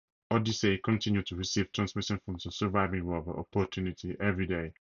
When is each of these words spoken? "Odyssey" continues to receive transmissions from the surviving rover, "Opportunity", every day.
"Odyssey" 0.31 0.79
continues 0.79 1.25
to 1.25 1.35
receive 1.35 1.71
transmissions 1.73 2.21
from 2.25 2.33
the 2.43 2.49
surviving 2.51 3.03
rover, 3.05 3.37
"Opportunity", 3.37 4.15
every 4.19 4.47
day. 4.47 4.73